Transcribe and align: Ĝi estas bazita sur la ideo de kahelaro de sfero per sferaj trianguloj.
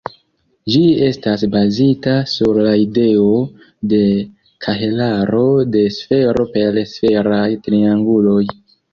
Ĝi 0.73 0.79
estas 1.07 1.41
bazita 1.55 2.13
sur 2.29 2.55
la 2.67 2.71
ideo 2.83 3.27
de 3.91 3.99
kahelaro 4.65 5.43
de 5.75 5.83
sfero 5.97 6.47
per 6.57 6.79
sferaj 6.93 7.43
trianguloj. 7.69 8.41